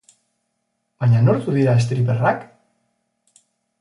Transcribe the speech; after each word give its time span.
Baina 1.03 1.21
nortzuk 1.27 1.53
dira 1.57 1.75
streperrak? 1.85 2.43